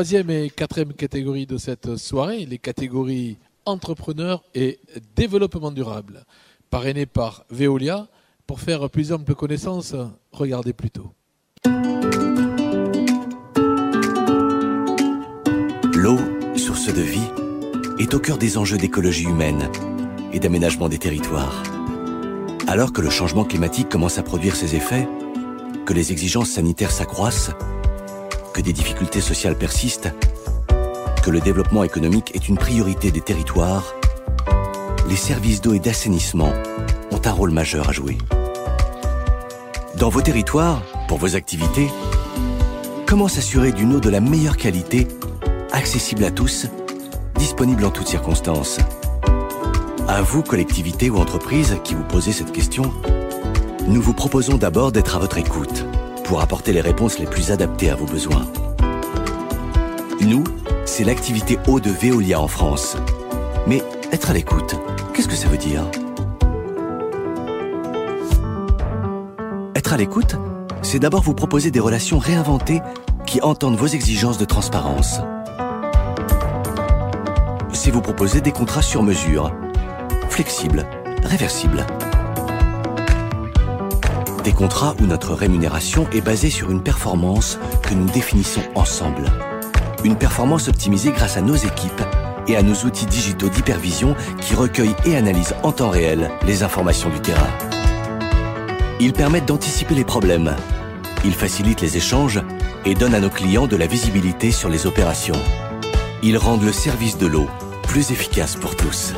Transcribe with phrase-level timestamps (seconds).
[0.00, 4.78] troisième et quatrième catégorie de cette soirée, les catégories entrepreneurs et
[5.14, 6.24] développement durable,
[6.70, 8.08] parrainées par Veolia.
[8.46, 9.94] Pour faire plus ample connaissance,
[10.32, 11.12] regardez plutôt.
[15.94, 16.18] L'eau,
[16.56, 17.28] source de vie,
[17.98, 19.68] est au cœur des enjeux d'écologie humaine
[20.32, 21.62] et d'aménagement des territoires.
[22.68, 25.06] Alors que le changement climatique commence à produire ses effets,
[25.84, 27.50] que les exigences sanitaires s'accroissent,
[28.60, 30.12] que des difficultés sociales persistent,
[31.22, 33.94] que le développement économique est une priorité des territoires,
[35.08, 36.52] les services d'eau et d'assainissement
[37.10, 38.18] ont un rôle majeur à jouer.
[39.96, 41.88] Dans vos territoires, pour vos activités,
[43.06, 45.08] comment s'assurer d'une eau de la meilleure qualité,
[45.72, 46.66] accessible à tous,
[47.36, 48.78] disponible en toutes circonstances?
[50.06, 52.92] À vous, collectivités ou entreprises qui vous posez cette question,
[53.88, 55.86] nous vous proposons d'abord d'être à votre écoute
[56.30, 58.46] pour apporter les réponses les plus adaptées à vos besoins.
[60.20, 60.44] Nous,
[60.84, 62.96] c'est l'activité eau de Veolia en France.
[63.66, 64.76] Mais être à l'écoute,
[65.12, 65.82] qu'est-ce que ça veut dire?
[69.74, 70.36] Être à l'écoute,
[70.82, 72.80] c'est d'abord vous proposer des relations réinventées
[73.26, 75.18] qui entendent vos exigences de transparence.
[77.72, 79.52] C'est vous proposer des contrats sur mesure,
[80.28, 80.86] flexibles,
[81.24, 81.84] réversibles
[84.42, 89.24] des contrats où notre rémunération est basée sur une performance que nous définissons ensemble.
[90.04, 92.02] Une performance optimisée grâce à nos équipes
[92.48, 97.10] et à nos outils digitaux d'hypervision qui recueillent et analysent en temps réel les informations
[97.10, 97.50] du terrain.
[98.98, 100.54] Ils permettent d'anticiper les problèmes.
[101.24, 102.40] Ils facilitent les échanges
[102.84, 105.40] et donnent à nos clients de la visibilité sur les opérations.
[106.22, 107.48] Ils rendent le service de l'eau
[107.82, 109.14] plus efficace pour tous.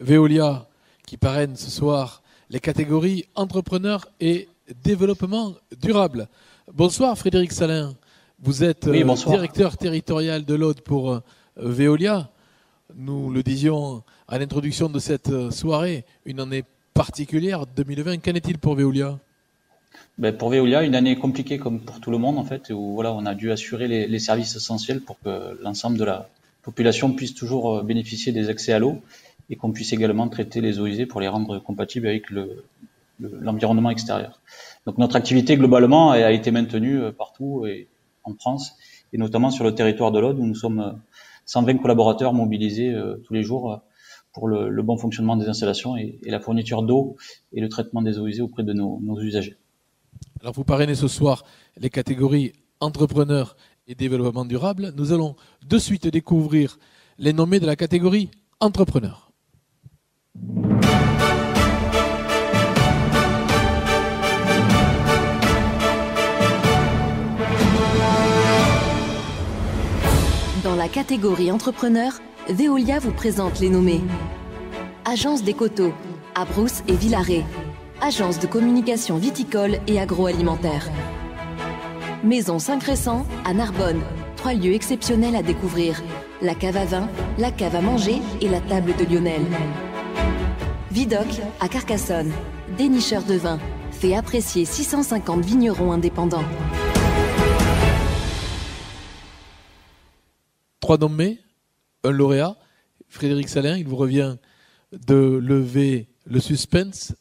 [0.00, 0.66] Veolia,
[1.06, 2.21] qui parraine ce soir
[2.52, 4.46] les catégories entrepreneurs et
[4.84, 6.28] développement durable.
[6.72, 7.94] Bonsoir Frédéric Salin.
[8.40, 11.20] Vous êtes euh, directeur territorial de l'Aude pour euh,
[11.56, 12.28] Veolia.
[12.94, 18.18] Nous le disions à l'introduction de cette euh, soirée, une année particulière 2020.
[18.18, 19.18] Qu'en est-il pour Veolia?
[20.18, 23.14] Ben pour Veolia, une année compliquée comme pour tout le monde en fait, où voilà,
[23.14, 26.28] on a dû assurer les, les services essentiels pour que l'ensemble de la
[26.62, 29.00] population puisse toujours bénéficier des accès à l'eau
[29.52, 32.24] et qu'on puisse également traiter les eaux usées pour les rendre compatibles avec
[33.20, 34.40] l'environnement le, extérieur.
[34.86, 37.86] Donc notre activité globalement a été maintenue euh, partout et
[38.24, 38.72] en France
[39.12, 40.98] et notamment sur le territoire de l'Aude où nous sommes
[41.44, 43.82] 120 euh, collaborateurs mobilisés euh, tous les jours
[44.32, 47.16] pour le, bon fonctionnement des installations et, la fourniture d'eau
[47.52, 49.56] et le traitement des eaux usées auprès de nos, nos usagers.
[50.40, 51.44] Alors vous parrainez ce soir
[51.76, 53.54] les catégories entrepreneurs
[53.86, 54.94] et développement durable.
[54.96, 55.36] Nous allons
[55.68, 56.78] de suite découvrir
[57.18, 58.30] les nommés de la catégorie
[58.60, 59.31] entrepreneurs.
[70.64, 72.12] Dans la catégorie entrepreneur,
[72.48, 74.00] Veolia vous présente les nommés.
[75.04, 75.92] Agence des coteaux,
[76.34, 77.44] à Brousse et Villaret.
[78.00, 80.88] Agence de communication viticole et agroalimentaire.
[82.24, 84.00] Maison Saint-Crescent à Narbonne.
[84.36, 86.02] Trois lieux exceptionnels à découvrir.
[86.40, 89.42] La cave à vin, la cave à manger et la table de Lionel.
[90.92, 92.30] Vidoc à Carcassonne.
[92.76, 93.58] Dénicheur de vin.
[93.92, 96.44] Fait apprécier 650 vignerons indépendants.
[100.80, 101.38] Trois nommés,
[102.04, 102.58] un lauréat.
[103.08, 104.36] Frédéric Salin, il vous revient
[104.92, 107.14] de lever le suspense.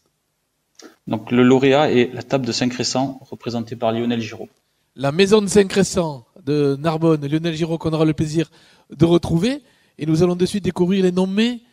[1.07, 4.49] Donc le lauréat est la table de Saint-Crescent, représentée par Lionel Giraud.
[4.97, 8.51] La maison de Saint-Crescent de Narbonne, Lionel Giraud, qu'on aura le plaisir
[8.89, 9.63] de retrouver.
[9.97, 11.63] Et nous allons de suite découvrir les nommés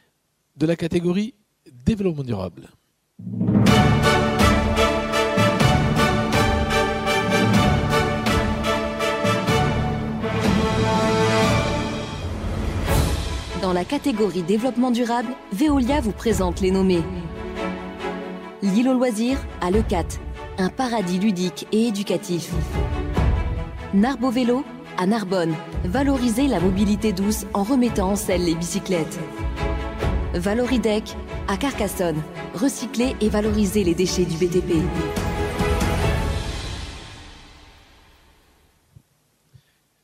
[0.57, 1.35] de la catégorie
[1.85, 2.69] développement durable.
[13.63, 17.03] Dans la catégorie développement durable, Veolia vous présente les nommés.
[18.63, 20.07] L'île au loisir à Lecat,
[20.59, 22.51] un paradis ludique et éducatif.
[23.95, 24.65] Narbo Vélo
[24.99, 25.55] à Narbonne,
[25.85, 29.19] valoriser la mobilité douce en remettant en selle les bicyclettes.
[30.35, 31.17] Valoridec
[31.49, 32.23] à Carcassonne,
[32.55, 34.75] recycler et valoriser les déchets du BTP.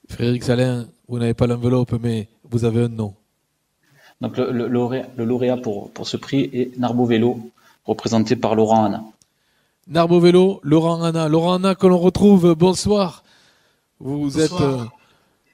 [0.08, 3.14] Frédéric Salin, vous n'avez pas l'enveloppe, mais vous avez un nom.
[4.20, 7.38] Donc le, lauréat, pour, pour, ce prix est Narbo Vélo,
[7.84, 9.04] représenté par Laurent Anna.
[9.86, 11.28] Narbo Vélo, Laurent Anna.
[11.28, 13.22] Laurent Anna que l'on retrouve, bonsoir.
[14.00, 14.84] Vous êtes euh,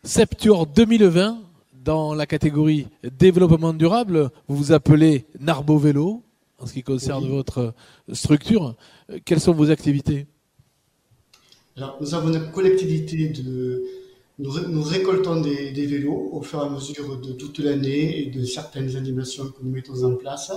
[0.05, 1.39] Septuor 2020
[1.82, 2.88] dans la catégorie
[3.19, 6.23] développement durable, vous vous appelez Narbo Vélo,
[6.59, 7.75] en ce qui concerne votre
[8.12, 8.77] structure.
[9.25, 10.27] Quelles sont vos activités?
[11.77, 13.82] Alors, nous avons une collectivité de.
[14.38, 18.97] Nous, récoltons des, vélos au fur et à mesure de toute l'année et de certaines
[18.97, 20.50] animations que nous mettons en place.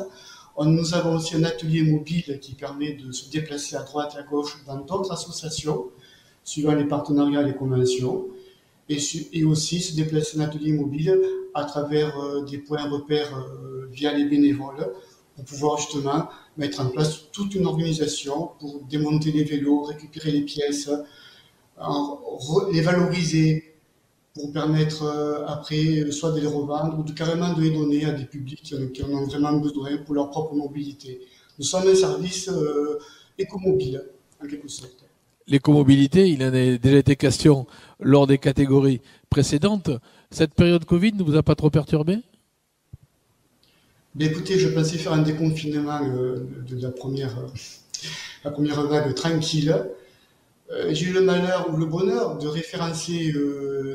[0.58, 4.24] nous avons aussi un atelier mobile qui permet de se déplacer à droite et à
[4.24, 5.90] gauche dans d'autres associations,
[6.46, 8.28] suivant les partenariats et les conventions,
[8.90, 11.20] et, aussi se déplacer en atelier mobile
[11.54, 14.94] à travers euh, des points repères euh, via les bénévoles
[15.36, 20.42] pour pouvoir justement mettre en place toute une organisation pour démonter les vélos, récupérer les
[20.42, 20.90] pièces,
[22.72, 23.76] les valoriser
[24.36, 28.26] pour permettre euh, après soit de les revendre ou carrément de les donner à des
[28.26, 31.22] publics qui en ont vraiment besoin pour leur propre mobilité.
[31.58, 32.50] Nous sommes un service
[33.38, 34.04] écomobile,
[34.44, 35.03] en quelque sorte.
[35.48, 37.68] L'écomobilité, il en a déjà été question
[38.00, 39.90] lors des catégories précédentes.
[40.32, 42.20] Cette période Covid ne vous a pas trop perturbé?
[44.16, 47.48] Ben écoutez, je pensais faire un déconfinement euh, de la première, euh,
[48.44, 49.76] la première vague tranquille.
[50.72, 53.34] Euh, j'ai eu le malheur ou le bonheur de référencer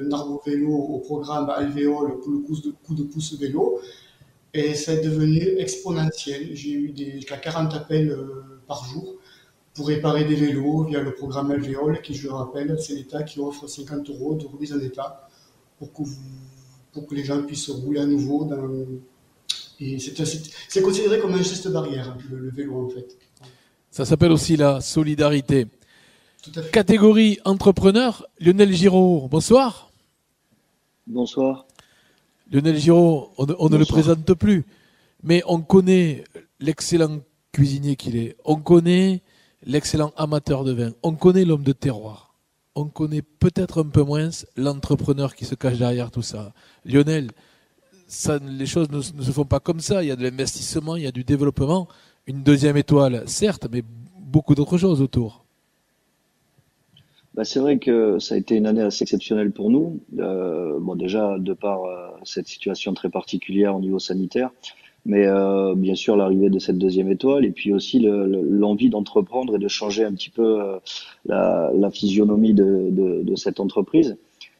[0.04, 3.80] Narbo Vélo au programme Alvéole pour le coup de, pouce vélo.
[4.52, 6.50] Et ça est devenu exponentiel.
[6.52, 8.16] J'ai eu des, 40 appels
[8.66, 9.17] par jour
[9.78, 13.38] pour réparer des vélos via le programme Alvéole, qui, je le rappelle, c'est l'État qui
[13.38, 15.28] offre 50 euros de remise en état
[15.78, 16.02] pour que,
[16.92, 18.68] pour que les gens puissent rouler à nouveau dans,
[19.78, 23.16] c'est considéré comme un geste barrière, le, vélo en fait.
[23.92, 25.68] Ça s'appelle aussi la solidarité.
[26.72, 29.92] Catégorie entrepreneur, Lionel Giraud, bonsoir.
[31.06, 31.66] Bonsoir.
[32.50, 34.64] Lionel Giraud, on, ne le présente plus,
[35.22, 36.24] mais on connaît
[36.58, 37.20] l'excellent
[37.52, 39.22] cuisinier qu'il est, on connaît
[39.64, 42.34] l'excellent amateur de vin, on connaît l'homme de terroir,
[42.74, 46.52] on connaît peut-être un peu moins l'entrepreneur qui se cache derrière tout ça.
[46.84, 47.30] Lionel,
[48.42, 50.02] les choses ne, se font pas comme ça.
[50.02, 51.88] Il y a de l'investissement, il y a du développement.
[52.26, 53.82] Une deuxième étoile, certes, mais
[54.18, 55.44] beaucoup d'autres choses autour.
[57.34, 60.00] Bah, c'est vrai que ça a été une année assez exceptionnelle pour nous.
[60.18, 64.50] Euh, bon, déjà, de par euh, cette situation très particulière au niveau sanitaire,
[65.08, 69.58] mais euh, bien sûr l'arrivée de cette deuxième étoile, et puis aussi l'envie d'entreprendre et
[69.58, 70.60] de changer un petit peu
[71.26, 74.16] la, physionomie de cette entreprise.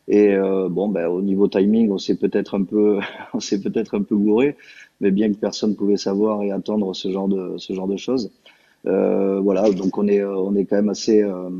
[0.08, 2.98] Et euh, bon, ben, au niveau timing, on s'est peut-être un peu,
[3.34, 4.56] on s'est peut-être un peu gouré,
[5.00, 8.30] mais bien que personne pouvait savoir et attendre ce genre de, ce genre de choses.
[8.86, 11.50] Euh, voilà, donc on est, on est quand même assez, euh,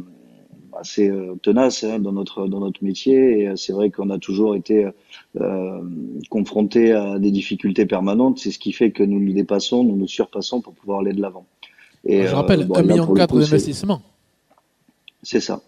[0.79, 3.43] assez euh, tenace hein, dans notre, dans notre métier.
[3.43, 4.89] Et c'est vrai qu'on a toujours été
[5.41, 5.81] euh,
[6.31, 8.39] confronté à des difficultés permanentes.
[8.39, 11.21] C'est ce qui fait que nous nous dépassons, nous nous surpassons pour pouvoir aller de
[11.21, 11.47] l'avant.
[12.05, 14.03] Et je rappelle, un million quatre d'investissement.
[15.23, 15.61] C'est ça.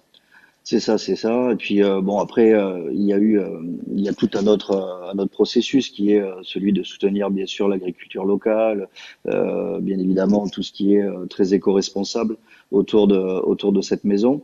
[0.63, 1.53] C'est ça, c'est ça.
[1.53, 3.61] Et puis euh, bon après euh, il y a eu euh,
[3.93, 4.73] il y a tout un autre
[5.13, 8.89] un autre processus qui est celui de soutenir bien sûr l'agriculture locale,
[9.25, 12.37] bien évidemment tout ce qui est très éco-responsable
[12.71, 14.43] autour de autour de cette maison.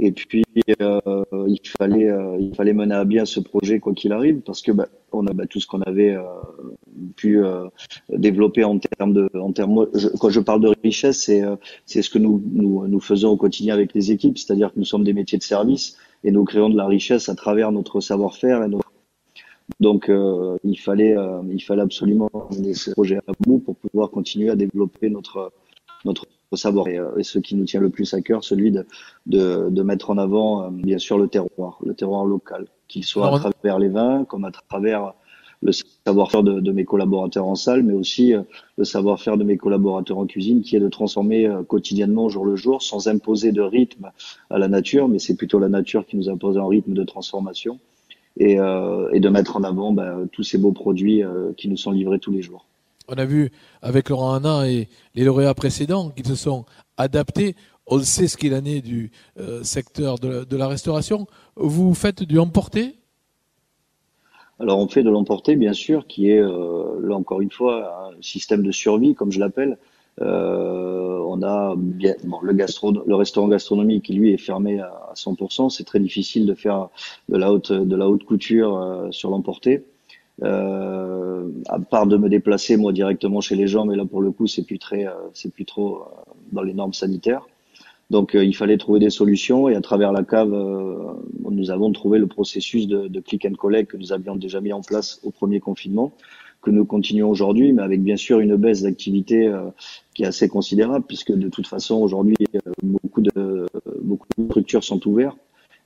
[0.00, 0.44] Et puis
[0.80, 1.00] euh,
[1.48, 4.70] il fallait euh, il fallait mener à bien ce projet quoi qu'il arrive parce que
[4.70, 6.22] bah, on a bah, tout ce qu'on avait euh,
[7.16, 7.40] pu
[8.10, 9.88] développer en termes de en termes
[10.20, 11.42] quand je parle de richesse c'est
[11.84, 14.84] c'est ce que nous, nous nous faisons au quotidien avec les équipes c'est-à-dire que nous
[14.84, 18.62] sommes des métiers de service et nous créons de la richesse à travers notre savoir-faire
[18.62, 18.92] et notre
[19.80, 20.10] donc
[20.64, 21.16] il fallait
[21.50, 25.52] il fallait absolument mener ce projet à bout pour pouvoir continuer à développer notre
[26.08, 28.86] notre savoir euh, et, ce qui nous tient le plus à cœur, celui de,
[29.26, 33.34] de, de mettre en avant euh, bien sûr le terroir, le terroir local, qu'il soit
[33.34, 35.14] à travers les vins, comme à travers
[35.60, 35.72] le
[36.06, 38.42] savoir-faire de, de, mes collaborateurs en salle, mais aussi euh,
[38.76, 42.82] le savoir-faire de mes collaborateurs en cuisine, qui est de transformer quotidiennement, jour le jour,
[42.82, 44.10] sans imposer de rythme
[44.50, 47.78] à la nature, mais c'est plutôt la nature qui nous impose un rythme de transformation,
[48.40, 51.24] et, et de mettre en avant ben, tous ces beaux produits
[51.56, 52.68] qui nous sont livrés tous les jours.
[53.10, 53.50] On a vu
[53.80, 56.66] avec Laurent Hanna et les lauréats précédents qu'ils se sont
[56.98, 57.56] adaptés.
[57.86, 61.26] On sait ce qu'il en est du euh, secteur de, la restauration.
[61.56, 62.94] Vous faites du emporté
[64.60, 68.20] alors on fait de l'emporté, bien sûr, qui est euh, là encore une fois un
[68.20, 69.78] système de survie, comme je l'appelle.
[70.20, 75.70] Euh, on a bien, le, restaurant gastronomique qui lui est fermé à 100%.
[75.70, 76.88] C'est très difficile de faire
[77.28, 79.84] de la haute, de la haute couture sur l'emporté.
[80.42, 84.30] Euh, à part de me déplacer moi directement chez les gens, mais là pour le
[84.30, 86.04] coup c'est plus très, euh, c'est plus trop euh,
[86.52, 87.46] dans les normes sanitaires.
[88.10, 90.48] Donc il fallait trouver des solutions et à travers la cave,
[91.50, 94.72] nous avons trouvé le processus de, de, click and collect que nous avions déjà mis
[94.72, 96.12] en place au premier confinement,
[96.62, 99.52] que nous continuons aujourd'hui, mais avec bien sûr une baisse d'activité
[100.14, 102.36] qui est assez considérable puisque de toute façon aujourd'hui
[102.82, 103.66] beaucoup de
[104.00, 105.36] beaucoup de structures sont ouvertes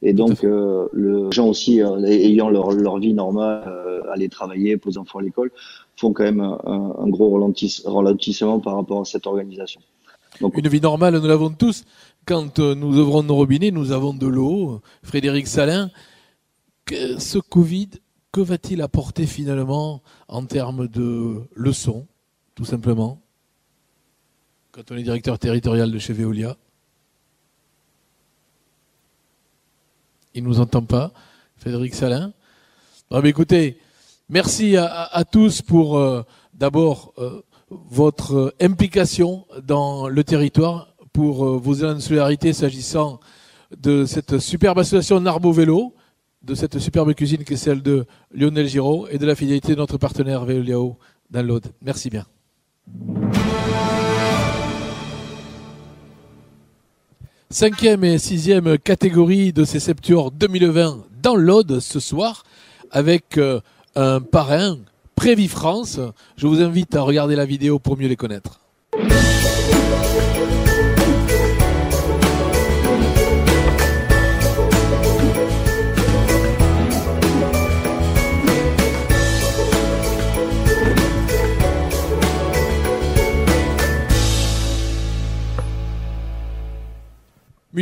[0.02, 4.28] et donc, euh, le, les gens aussi, euh, ayant leur, leur, vie normale, euh, aller
[4.28, 5.52] travailler, poser enfants à l'école,
[5.96, 9.80] font quand même un, un gros ralentissement par rapport à cette organisation.
[10.40, 11.84] une vie normale, nous l'avons tous.
[12.26, 14.80] Quand euh, nous ouvrons nos robinets, nous avons de l'eau.
[15.04, 15.88] Frédéric Salin,
[16.84, 17.90] que ce Covid,
[18.32, 22.06] que va-t-il apporter finalement en termes de leçons,
[22.56, 23.20] tout simplement,
[24.72, 26.56] quand on est directeur territorial de chez Veolia
[30.34, 31.12] Il nous entend pas,
[31.56, 32.32] Frédéric Salin.
[33.24, 33.78] écoutez,
[34.28, 36.22] merci à, tous pour euh,
[36.54, 43.20] d'abord euh, votre implication dans le territoire, pour euh, vos élans de solidarité s'agissant
[43.78, 45.94] de cette superbe association Narbo Vélo,
[46.42, 49.78] de cette superbe cuisine qui est celle de Lionel Giraud et de la fidélité de
[49.78, 50.98] notre partenaire Veoliao
[51.30, 51.66] dans l'Aude.
[51.82, 52.26] Merci bien.
[57.52, 62.44] Cinquième et sixième catégorie de ces Septuors 2020 dans l'Aude ce soir
[62.90, 63.60] avec euh,
[63.94, 64.78] un parrain
[65.16, 66.00] Prévis France.
[66.38, 68.60] Je vous invite à regarder la vidéo pour mieux les connaître.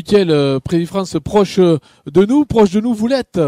[0.00, 3.38] Mutuel euh, France proche de nous, proche de nous, vous l'êtes.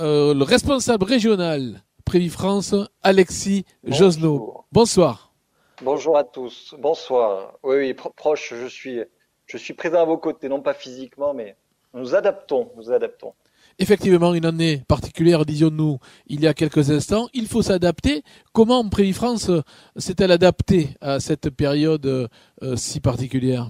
[0.00, 1.80] Euh, le responsable régional
[2.28, 2.74] France,
[3.04, 4.64] Alexis Josno.
[4.72, 5.32] Bonsoir.
[5.82, 6.74] Bonjour à tous.
[6.76, 7.52] Bonsoir.
[7.62, 8.98] Oui, oui, proche, je suis,
[9.46, 11.56] je suis présent à vos côtés, non pas physiquement, mais
[11.94, 13.34] nous adaptons, nous adaptons.
[13.78, 17.28] Effectivement, une année particulière, disions-nous, il y a quelques instants.
[17.32, 18.24] Il faut s'adapter.
[18.52, 19.52] Comment France
[19.94, 22.28] s'est-elle adaptée à cette période
[22.62, 23.68] euh, si particulière?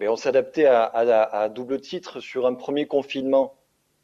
[0.00, 3.54] Eh on s'adaptait à, à, double titre sur un premier confinement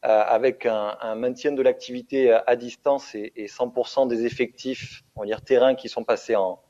[0.05, 5.27] euh, avec un, maintien de l'activité à distance et, et 100% des effectifs, on va
[5.27, 6.61] dire terrain, qui sont passés en,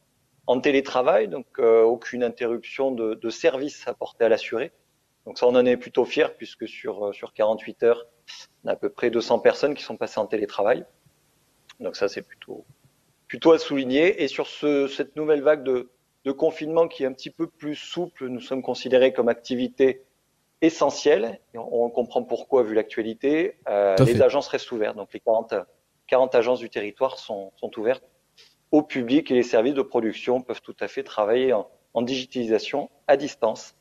[0.60, 4.72] télétravail, donc euh, aucune interruption de, service apporté à l'assuré.
[5.24, 8.06] Donc ça, on en est plutôt fier puisque sur euh, sur 48 heures,
[8.64, 10.84] on a à peu près 200 personnes qui sont passées en télétravail.
[11.80, 12.64] Donc ça, c'est plutôt
[13.28, 14.22] plutôt à souligner.
[14.22, 15.90] Et sur ce, cette nouvelle vague de,
[16.24, 20.02] de confinement qui est un petit peu plus souple, nous sommes considérés comme activité
[20.60, 21.40] essentielle.
[21.54, 23.56] Et on, comprend pourquoi vu l'actualité.
[23.68, 24.96] Euh, les agences restent ouvertes.
[24.96, 25.54] Donc les 40,
[26.06, 28.04] 40 agences du territoire sont, sont, ouvertes
[28.70, 32.88] au public et les services de production peuvent tout à fait travailler en, en digitalisation
[33.08, 33.74] à distance.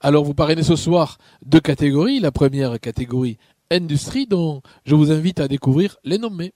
[0.00, 2.20] Alors vous parrainez ce soir deux catégories.
[2.20, 3.36] La première catégorie
[3.70, 6.52] industrie dont je vous invite à découvrir les nommés.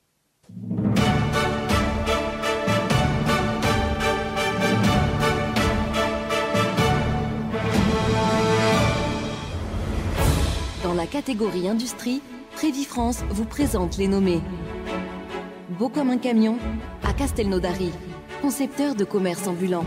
[11.14, 12.22] Catégorie industrie,
[12.56, 14.40] Prévis France vous présente les nommés.
[15.78, 16.58] Beau comme un camion,
[17.04, 17.92] à Castelnaudary,
[18.42, 19.84] concepteur de commerce ambulant.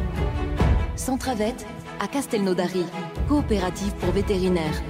[0.95, 1.67] Centravette,
[1.99, 2.85] à Castelnaudary,
[3.27, 4.81] coopérative pour vétérinaires.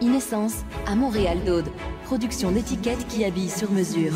[0.00, 1.70] Inessence, à Montréal d'Aude,
[2.06, 4.12] production d'étiquettes qui habillent sur mesure.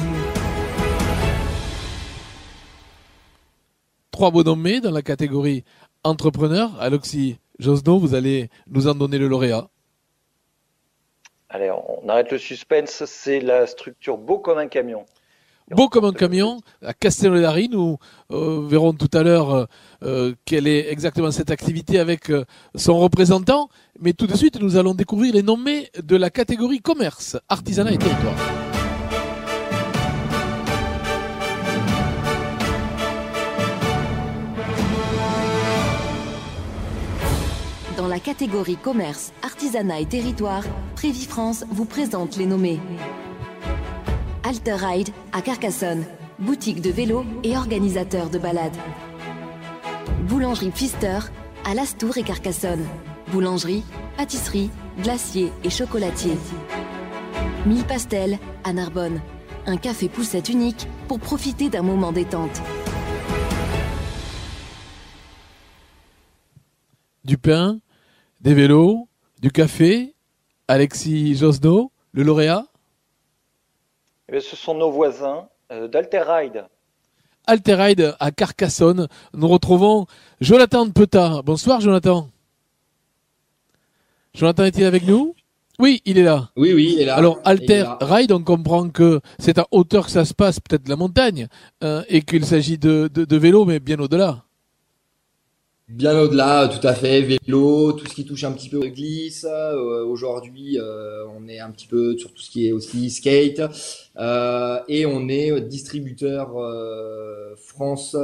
[4.10, 5.62] Trois beaux nommés dans la catégorie
[6.02, 6.74] entrepreneur.
[6.80, 9.68] Aloxy Josno, vous allez nous en donner le lauréat.
[11.52, 13.04] Allez, on arrête le suspense.
[13.04, 15.04] C'est la structure beau comme un camion.
[15.70, 17.98] Beau comme un camion, à Castellodari, nous
[18.30, 19.64] euh, verrons tout à l'heure euh,
[20.02, 22.32] euh, quelle est exactement cette activité avec
[22.74, 23.68] son représentant.
[24.00, 27.98] Mais tout de suite, nous allons découvrir les nommés de la catégorie commerce, artisanat et
[27.98, 28.61] territoire.
[38.12, 40.64] La catégorie commerce, artisanat et territoire,
[40.96, 42.78] Prévis France vous présente les nommés.
[44.44, 46.04] Alter Ride à Carcassonne,
[46.38, 48.76] boutique de vélo et organisateur de balades.
[50.28, 51.20] Boulangerie Pfister
[51.64, 52.84] à Lastour et Carcassonne.
[53.28, 53.82] Boulangerie,
[54.18, 54.68] pâtisserie,
[55.02, 56.36] glacier et chocolatier.
[57.64, 59.22] Mille Pastels à Narbonne.
[59.64, 62.60] Un café poussette unique pour profiter d'un moment détente.
[67.24, 67.78] Du pain,
[68.42, 69.08] des vélos,
[69.40, 70.14] du café,
[70.68, 72.66] Alexis Josno, le lauréat
[74.32, 76.64] eh Ce sont nos voisins euh, d'Alterride.
[77.46, 79.08] Alterride à Carcassonne.
[79.34, 80.06] Nous retrouvons
[80.40, 81.42] Jonathan Petard.
[81.42, 82.28] Bonsoir Jonathan.
[84.34, 85.34] Jonathan est-il avec nous?
[85.78, 86.50] Oui, il est là.
[86.56, 87.16] Oui, oui, il est là.
[87.16, 90.96] Alors Alter Ride, on comprend que c'est à hauteur que ça se passe, peut-être la
[90.96, 91.48] montagne,
[91.82, 94.44] euh, et qu'il s'agit de, de, de vélo, mais bien au-delà.
[95.92, 99.44] Bien au-delà, tout à fait, vélo, tout ce qui touche un petit peu au glisse.
[99.46, 103.60] Euh, aujourd'hui, euh, on est un petit peu sur tout ce qui est aussi skate.
[104.16, 106.56] Euh, et on est distributeur
[107.58, 108.16] France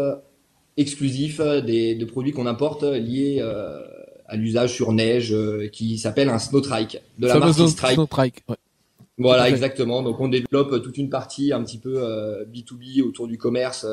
[0.79, 3.43] exclusif des, de produits qu'on importe liés
[4.27, 5.37] à l'usage sur neige
[5.71, 8.01] qui s'appelle un snow trike de la marque Strike.
[9.19, 10.03] Voilà, exactement.
[10.03, 12.01] Donc on développe toute une partie un petit peu
[12.51, 13.85] B2B autour du commerce,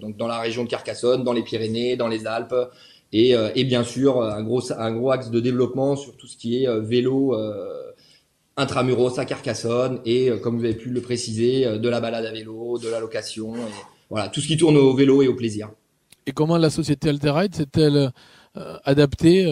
[0.00, 2.54] donc dans la région de Carcassonne, dans les Pyrénées, dans les Alpes,
[3.12, 6.62] et, et bien sûr un gros un gros axe de développement sur tout ce qui
[6.62, 7.34] est vélo
[8.58, 12.26] intramuros à Carcassonne et, euh, comme vous avez pu le préciser, euh, de la balade
[12.26, 13.60] à vélo, de la location, et,
[14.10, 15.70] voilà, tout ce qui tourne au vélo et au plaisir.
[16.26, 18.10] Et comment la société Alterride s'est-elle
[18.56, 19.46] euh, adaptée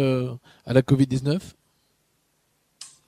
[0.66, 1.38] à la Covid-19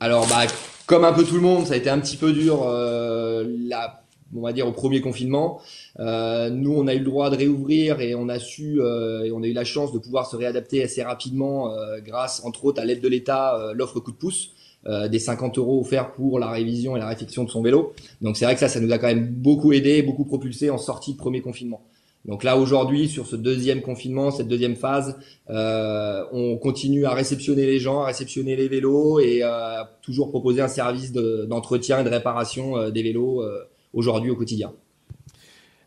[0.00, 0.46] Alors, bah,
[0.86, 4.02] comme un peu tout le monde, ça a été un petit peu dur, la,
[4.36, 5.60] on va dire, au premier confinement.
[5.98, 9.46] nous, on a eu le droit de réouvrir et on a su, et on a
[9.46, 11.72] eu la chance de pouvoir se réadapter assez rapidement
[12.04, 14.52] grâce, entre autres, à l'aide de l'État, l'offre coup de pouce.
[14.86, 17.94] Euh, des 50 euros offerts pour la révision et la réfection de son vélo.
[18.22, 20.78] Donc c'est vrai que ça, ça nous a quand même beaucoup aidé, beaucoup propulsé en
[20.78, 21.82] sortie de premier confinement.
[22.26, 25.18] Donc là aujourd'hui, sur ce deuxième confinement, cette deuxième phase,
[25.50, 30.60] euh, on continue à réceptionner les gens, à réceptionner les vélos et euh, toujours proposer
[30.60, 33.42] un service d'entretien et de réparation des vélos
[33.92, 34.72] aujourd'hui au quotidien.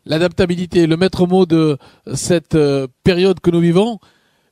[0.04, 1.78] L'adaptabilité, le maître mot de
[2.14, 2.58] cette
[3.04, 4.00] période que nous vivons,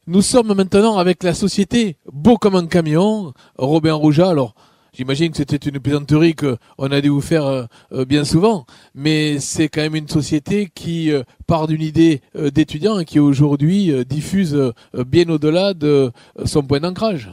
[0.07, 4.29] nous sommes maintenant avec la société Beau comme un camion, Robin Rouja.
[4.29, 4.55] Alors,
[4.93, 9.39] j'imagine que c'était une plaisanterie qu'on a dû vous faire euh, euh, bien souvent, mais
[9.39, 14.73] c'est quand même une société qui euh, part d'une idée d'étudiant et qui aujourd'hui diffuse
[14.95, 16.11] bien au-delà de
[16.45, 17.33] son point d'ancrage.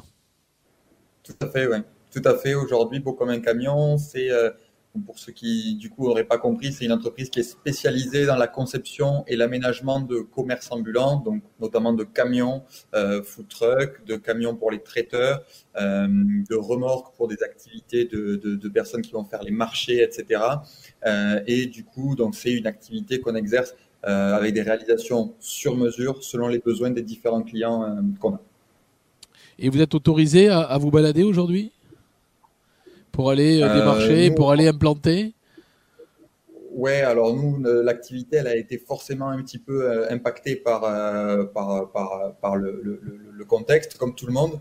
[1.24, 1.78] Tout à fait, oui.
[2.12, 2.54] Tout à fait.
[2.54, 4.30] Aujourd'hui, Beau comme un camion, c'est
[5.06, 8.36] pour ceux qui, du coup, n'auraient pas compris, c'est une entreprise qui est spécialisée dans
[8.36, 12.64] la conception et l'aménagement de commerce ambulant, donc notamment de camions,
[12.96, 15.44] euh, food trucks, de camions pour les traiteurs,
[15.80, 20.42] euh, de remorques pour des activités de, personnes qui vont faire les marchés, etc.
[21.06, 26.24] Euh, et du coup, donc c'est une activité qu'on exerce avec des réalisations sur mesure
[26.24, 28.42] selon les besoins des différents clients qu'on a.
[29.60, 31.74] Et vous êtes autorisé à vous balader aujourd'hui?
[33.18, 35.34] Pour aller euh, démarcher, euh, pour aller implanter?
[36.72, 40.82] Ouais, alors nous, l'activité, elle a été forcément un petit peu euh, impactée par,
[41.52, 43.02] par, par, par le,
[43.34, 44.60] le, contexte, comme tout le monde.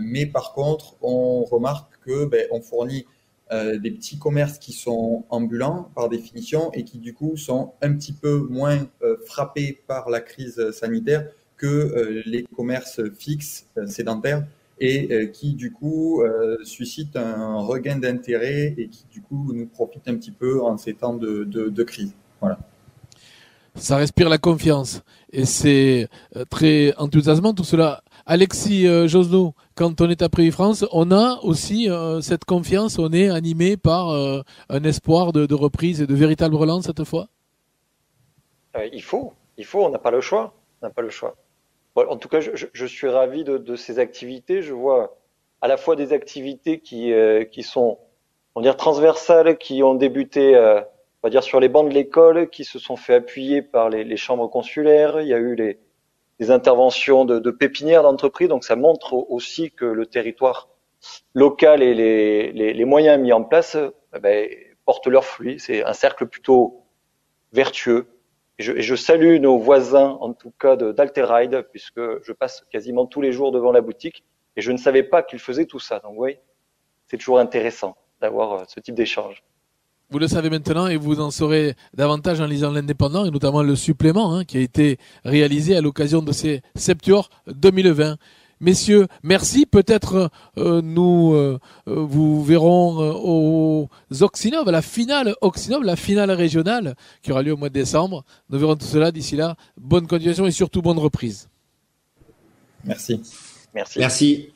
[0.00, 3.06] mais par contre, on remarque que ben, on fournit
[3.52, 8.12] des petits commerces qui sont ambulants par définition et qui du coup sont un petit
[8.12, 8.88] peu moins
[9.24, 14.44] frappés par la crise sanitaire que les commerces fixes, sédentaires,
[14.80, 19.66] et euh, qui du coup euh, suscite un regain d'intérêt et qui du coup nous
[19.66, 22.14] profite un petit peu en ces temps de, de, crise.
[22.40, 22.58] Voilà.
[23.74, 28.02] Ça respire la confiance et c'est euh, très enthousiasmant tout cela.
[28.26, 31.88] Alexis Josno, quand on est à Prévis France, on a aussi
[32.20, 34.10] cette confiance, on est animé par
[34.68, 37.28] un espoir de, de, reprise et de véritable relance cette fois?
[38.92, 40.52] Il faut, il faut, on n'a pas le choix.
[40.82, 41.36] On n'a pas le choix
[42.06, 44.62] en tout cas, je, suis ravi de, ces activités.
[44.62, 45.16] Je vois
[45.60, 47.98] à la fois des activités qui, euh, sont,
[48.54, 52.48] on dire, transversales, qui ont débuté, euh, on va dire, sur les bancs de l'école,
[52.50, 55.20] qui se sont fait appuyer par les, chambres consulaires.
[55.20, 55.78] Il y a eu les,
[56.50, 58.48] interventions de, pépinières d'entreprises.
[58.48, 60.68] Donc, ça montre aussi que le territoire
[61.34, 63.76] local et les, moyens mis en place
[64.14, 64.48] eh ben,
[64.84, 65.58] portent leurs fruits.
[65.58, 66.84] C'est un cercle plutôt
[67.52, 68.06] vertueux.
[68.58, 73.32] Et je, salue nos voisins, en tout cas d'Alteride, puisque je passe quasiment tous les
[73.32, 74.24] jours devant la boutique
[74.56, 76.00] et je ne savais pas qu'ils faisaient tout ça.
[76.00, 76.36] Donc, oui,
[77.06, 79.44] c'est toujours intéressant d'avoir euh, ce type d'échange.
[80.10, 83.76] Vous le savez maintenant et vous en saurez davantage en lisant l'Indépendant et notamment le
[83.76, 88.16] supplément hein, qui a été réalisé à l'occasion de ces Septiors 2020.
[88.60, 89.66] Messieurs, merci.
[89.66, 93.88] Peut-être euh, nous euh, euh, vous verrons aux
[94.20, 98.24] Oxinov, à la finale Oxinov, la finale régionale qui aura lieu au mois de décembre.
[98.50, 99.56] Nous verrons tout cela d'ici là.
[99.76, 101.48] Bonne continuation et surtout bonne reprise.
[102.84, 103.20] Merci.
[103.74, 103.98] Merci.
[103.98, 104.48] Merci.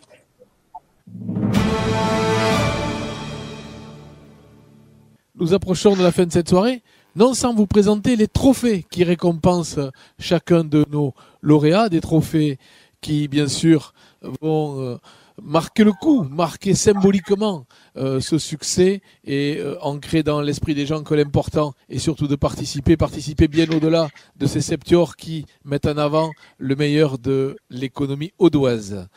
[5.36, 6.82] Nous approchons de la fin de cette soirée,
[7.16, 9.80] non sans vous présenter les trophées qui récompensent
[10.18, 12.58] chacun de nos lauréats, des trophées
[13.02, 13.92] qui, bien sûr,
[14.40, 14.96] vont euh,
[15.42, 21.02] marquer le coup, marquer symboliquement euh, ce succès et euh, ancrer dans l'esprit des gens
[21.02, 25.98] que l'important est surtout de participer, participer bien au-delà de ces septiors qui mettent en
[25.98, 29.08] avant le meilleur de l'économie audoise.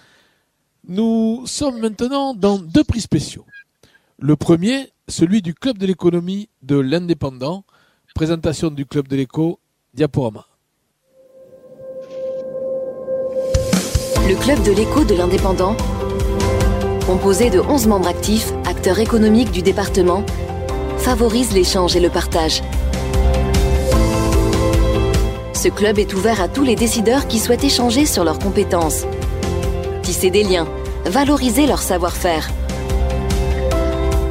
[0.87, 3.45] Nous sommes maintenant dans deux prix spéciaux.
[4.17, 7.65] Le premier, celui du Club de l'économie de l'Indépendant,
[8.13, 9.59] présentation du Club de l'éco,
[9.93, 10.47] diaporama.
[14.27, 15.75] Le club de l'écho de l'indépendant,
[17.05, 20.25] composé de 11 membres actifs, acteurs économiques du département,
[20.97, 22.63] favorise l'échange et le partage.
[25.53, 29.05] Ce club est ouvert à tous les décideurs qui souhaitent échanger sur leurs compétences,
[30.01, 30.67] tisser des liens,
[31.05, 32.49] valoriser leur savoir-faire,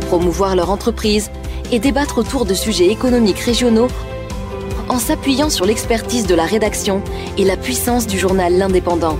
[0.08, 1.30] promouvoir leur entreprise
[1.70, 3.88] et débattre autour de sujets économiques régionaux
[4.88, 7.00] en s'appuyant sur l'expertise de la rédaction
[7.38, 9.18] et la puissance du journal L'Indépendant.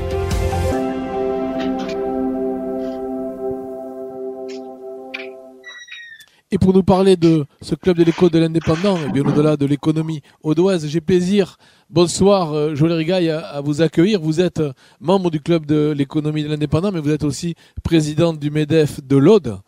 [6.65, 10.23] Pour nous parler de ce club de l'écho de l'indépendant, et bien au-delà de l'économie
[10.43, 11.59] audoise, j'ai plaisir,
[11.91, 14.19] bonsoir euh, Joël Rigaille, à, vous accueillir.
[14.19, 18.33] Vous êtes euh, membre du club de l'économie de l'indépendant, mais vous êtes aussi président
[18.33, 19.59] du MEDEF de l'Aude,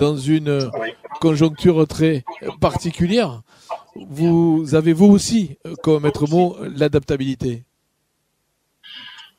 [0.00, 0.68] dans une euh,
[1.20, 2.24] conjoncture très
[2.60, 3.42] particulière.
[3.94, 7.62] Vous avez vous aussi, comme maître mot, l'adaptabilité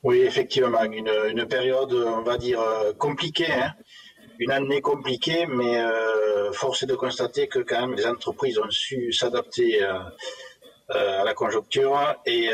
[0.04, 2.62] Oui, effectivement, une, une, période, on va dire,
[2.98, 3.52] compliquée.
[3.52, 3.74] Hein
[4.40, 8.70] une année compliquée, mais euh, force est de constater que quand même les entreprises ont
[8.70, 10.00] su s'adapter euh,
[10.92, 12.50] euh, à la conjoncture et,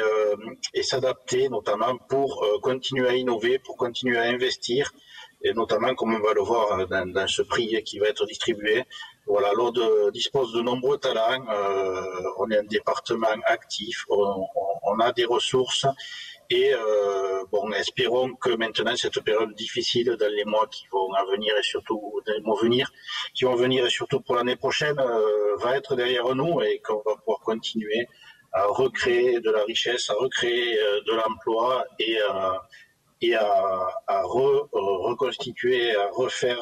[0.73, 4.91] et s'adapter notamment pour continuer à innover, pour continuer à investir,
[5.43, 8.83] et notamment comme on va le voir dans, ce prix qui va être distribué.
[9.27, 11.45] Voilà, l'Aude dispose de nombreux talents,
[12.37, 15.85] on est un département actif, on a des ressources
[16.53, 21.51] et euh, bon, espérons que maintenant cette période difficile dans les mois qui vont venir
[21.57, 22.91] et surtout dans les mois venir,
[23.33, 27.01] qui vont venir et surtout pour l'année prochaine, euh, va être derrière nous et qu'on
[27.07, 28.07] va pouvoir continuer
[28.51, 32.61] à recréer de la richesse, à recréer euh, de l'emploi et, à,
[34.07, 36.59] à reconstituer, à refaire,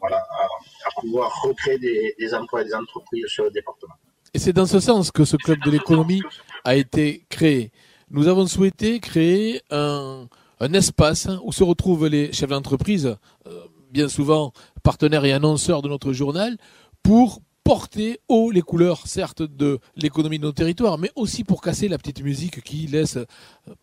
[0.00, 3.94] voilà, à, pouvoir recréer des, des emplois et des entreprises sur le département.
[4.34, 6.22] Et c'est dans ce sens que ce club de l'économie
[6.64, 7.70] a été créé
[8.10, 10.28] nous avons souhaité créer un,
[10.72, 13.16] espace où se retrouvent les chefs d'entreprise,
[13.46, 16.56] euh, bien souvent partenaires et annonceurs de notre journal,
[17.02, 21.88] pour porter haut les couleurs, certes, de l'économie de nos territoires, mais aussi pour casser
[21.88, 23.18] la petite musique qui laisse,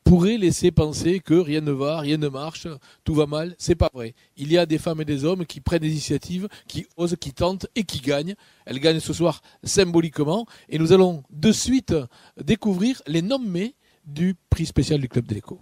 [0.06, 2.66] pourrait laisser penser que rien ne va, rien ne marche,
[3.04, 3.56] tout va mal.
[3.58, 4.16] C'est pas vrai.
[4.38, 7.34] Il y a des femmes et des hommes qui prennent des initiatives, qui osent, qui
[7.34, 8.36] tentent et qui gagnent.
[8.66, 10.46] Elles gagnent ce soir symboliquement.
[10.70, 11.94] Et nous allons de suite
[12.42, 15.60] découvrir les nommés du prix spécial du Club de l'Écho.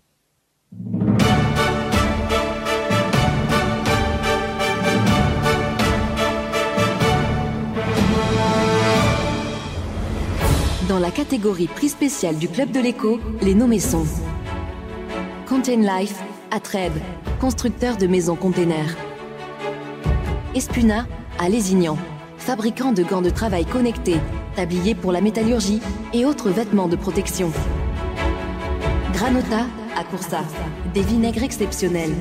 [10.88, 14.06] Dans la catégorie prix spécial du Club de l'Écho, les nommés sont
[15.48, 16.20] Contain Life,
[16.52, 16.98] à Trèbes,
[17.40, 18.98] constructeur de maisons containers.
[20.54, 21.08] Espuna,
[21.40, 21.98] à Lézignan,
[22.38, 24.20] fabricant de gants de travail connectés,
[24.56, 25.82] tabliers pour la métallurgie
[26.14, 27.52] et autres vêtements de protection.
[29.22, 30.44] Granota à Coursa.
[30.96, 32.16] Des vinaigres exceptionnels.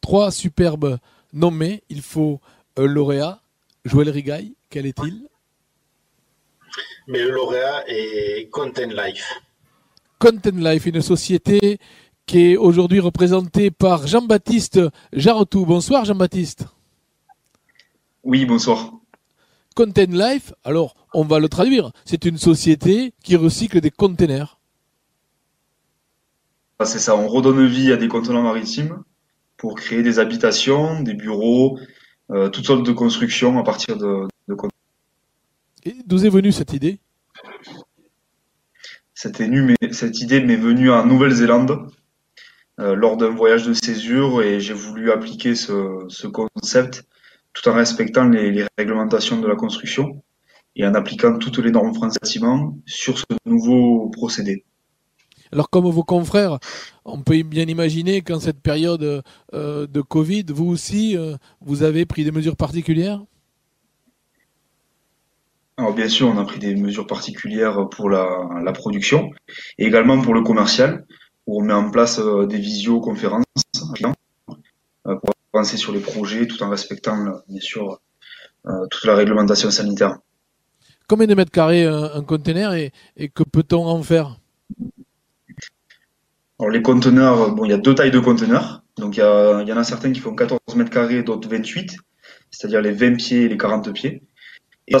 [0.00, 0.96] Trois superbes
[1.34, 1.82] nommés.
[1.90, 2.40] Il faut
[2.78, 3.42] un lauréat.
[3.84, 5.28] Joël Rigaille, quel est-il?
[7.08, 9.34] Mais le lauréat est Content Life.
[10.18, 11.78] Content Life, une société
[12.24, 14.80] qui est aujourd'hui représentée par Jean-Baptiste
[15.12, 15.66] Jarotou.
[15.66, 16.64] Bonsoir Jean-Baptiste.
[18.22, 18.94] Oui, bonsoir.
[19.74, 24.60] Content Life, alors on va le traduire, c'est une société qui recycle des containers.
[26.78, 29.02] Ah, c'est ça, on redonne vie à des contenants maritimes
[29.56, 31.78] pour créer des habitations, des bureaux,
[32.30, 34.70] euh, toutes sortes de constructions à partir de, de conteneurs.
[35.84, 36.98] Et d'où est venue cette idée?
[39.14, 39.42] Cette,
[39.92, 41.88] cette idée m'est venue en Nouvelle-Zélande
[42.80, 47.04] euh, lors d'un voyage de césure et j'ai voulu appliquer ce, ce concept
[47.54, 50.22] tout en respectant les, réglementations de la construction
[50.76, 52.38] et en appliquant toutes les normes françaises
[52.84, 54.64] sur ce nouveau procédé.
[55.52, 56.58] Alors comme vos confrères,
[57.04, 59.22] on peut bien imaginer qu'en cette période
[59.54, 63.22] euh, de Covid, vous aussi, euh, vous avez pris des mesures particulières?
[65.76, 69.30] Alors bien sûr, on a pris des mesures particulières pour la, production
[69.78, 71.06] et également pour le commercial,
[71.46, 73.44] où on met en place euh, des visioconférences
[75.04, 78.00] pour avancer sur les projets tout en respectant, bien sûr,
[78.66, 80.18] euh, toute la réglementation sanitaire.
[81.06, 82.92] Combien de mètres carrés un, conteneur et,
[83.34, 84.38] que peut-on en faire?
[86.58, 88.82] Alors les conteneurs, bon, il y a deux tailles de conteneurs.
[88.96, 89.22] Donc il y,
[89.72, 91.96] en a certains qui font 14 mètres carrés, d'autres 28,
[92.50, 94.22] c'est-à-dire les 20 pieds et les 40 pieds.
[94.88, 94.94] Et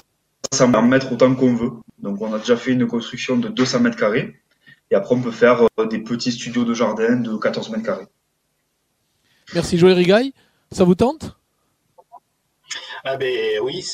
[0.52, 1.70] ça, va en mettre autant qu'on veut.
[1.98, 4.34] Donc on a déjà fait une construction de 200 mètres carrés.
[4.90, 8.06] Et après, on peut faire euh, des petits studios de jardin de 14 mètres carrés.
[9.54, 10.32] Merci Joël Rigaille.
[10.74, 11.36] Ça vous tente?
[13.04, 13.86] Ah ben oui,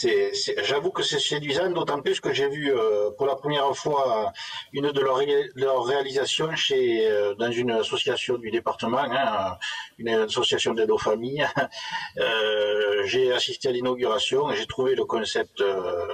[0.63, 4.33] j'avoue que c'est séduisant, d'autant plus que j'ai vu euh, pour la première fois
[4.73, 9.59] une de leurs, réalisations chez, euh, dans une association du département, hein,
[9.99, 11.47] une association d'aide aux familles.
[12.19, 16.07] Euh, j'ai assisté à l'inauguration et j'ai trouvé le concept euh,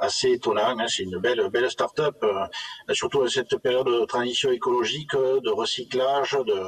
[0.00, 0.78] assez étonnant.
[0.78, 0.86] Hein.
[0.88, 6.36] C'est une belle, belle start-up, euh, surtout dans cette période de transition écologique, de recyclage.
[6.46, 6.60] De,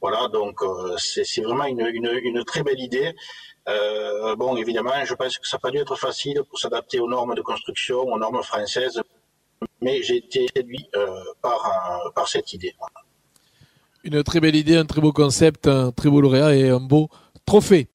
[0.00, 0.60] voilà, donc
[0.98, 3.14] c'est vraiment une, une, très belle idée.
[3.68, 7.08] Euh, bon, évidemment, je pense que ça n'a pas dû être facile pour s'adapter aux
[7.08, 9.00] normes de construction, aux normes françaises,
[9.80, 12.74] mais j'ai été séduit euh, par, par cette idée.
[14.02, 17.08] Une très belle idée, un très beau concept, un très beau lauréat et un beau
[17.46, 17.88] trophée.